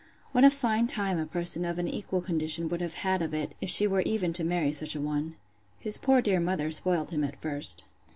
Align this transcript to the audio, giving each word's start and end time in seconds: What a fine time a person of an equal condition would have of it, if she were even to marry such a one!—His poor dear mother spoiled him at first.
What 0.31 0.43
a 0.43 0.49
fine 0.49 0.87
time 0.87 1.19
a 1.19 1.27
person 1.27 1.63
of 1.63 1.77
an 1.77 1.87
equal 1.87 2.21
condition 2.21 2.69
would 2.69 2.81
have 2.81 2.95
of 3.21 3.35
it, 3.35 3.53
if 3.61 3.69
she 3.69 3.85
were 3.85 4.01
even 4.01 4.33
to 4.33 4.43
marry 4.43 4.71
such 4.71 4.95
a 4.95 4.99
one!—His 5.01 5.99
poor 5.99 6.23
dear 6.23 6.39
mother 6.39 6.71
spoiled 6.71 7.11
him 7.11 7.23
at 7.23 7.39
first. 7.39 7.83